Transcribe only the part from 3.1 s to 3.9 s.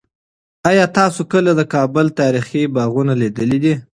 لیدلي دي؟